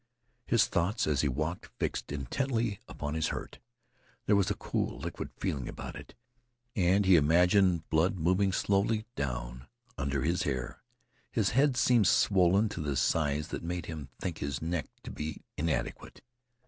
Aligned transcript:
His 0.47 0.65
thoughts, 0.65 1.05
as 1.05 1.21
he 1.21 1.27
walked, 1.27 1.69
fixed 1.77 2.11
intently 2.11 2.79
upon 2.87 3.13
his 3.13 3.27
hurt. 3.27 3.59
There 4.25 4.35
was 4.35 4.49
a 4.49 4.55
cool, 4.55 4.97
liquid 4.97 5.29
feeling 5.37 5.69
about 5.69 5.95
it 5.95 6.15
and 6.75 7.05
he 7.05 7.15
imagined 7.17 7.87
blood 7.91 8.17
moving 8.17 8.51
slowly 8.51 9.05
down 9.15 9.67
under 9.99 10.23
his 10.23 10.41
hair. 10.41 10.81
His 11.29 11.51
head 11.51 11.77
seemed 11.77 12.07
swollen 12.07 12.67
to 12.69 12.83
a 12.89 12.95
size 12.95 13.49
that 13.49 13.61
made 13.61 13.85
him 13.85 14.09
think 14.19 14.39
his 14.39 14.59
neck 14.59 14.87
to 15.03 15.11
be 15.11 15.43
inadequate. 15.55 16.23